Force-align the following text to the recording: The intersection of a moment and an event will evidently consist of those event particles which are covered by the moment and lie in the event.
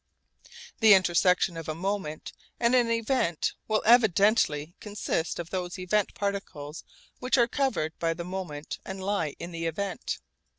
The 0.79 0.95
intersection 0.95 1.55
of 1.57 1.69
a 1.69 1.75
moment 1.75 2.33
and 2.59 2.73
an 2.73 2.89
event 2.89 3.53
will 3.67 3.83
evidently 3.85 4.73
consist 4.79 5.37
of 5.37 5.51
those 5.51 5.77
event 5.77 6.15
particles 6.15 6.83
which 7.19 7.37
are 7.37 7.47
covered 7.47 7.93
by 7.99 8.15
the 8.15 8.25
moment 8.25 8.79
and 8.83 8.99
lie 9.03 9.35
in 9.37 9.51
the 9.51 9.67
event. 9.67 10.17